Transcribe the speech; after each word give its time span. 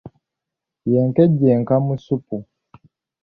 Ye 0.91 0.99
nkejje 1.07 1.47
enka 1.55 1.75
mu 1.85 1.93
ssupu. 1.99 2.37